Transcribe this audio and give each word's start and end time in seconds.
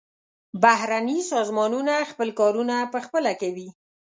بهرني 0.63 1.19
سازمانونه 1.31 1.95
خپل 2.11 2.29
کارونه 2.39 2.75
پخپله 2.93 3.33
کوي. 3.41 3.67